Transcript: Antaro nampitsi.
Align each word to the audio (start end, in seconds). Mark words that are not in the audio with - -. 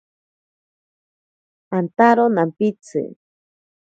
Antaro 1.79 2.25
nampitsi. 2.35 3.03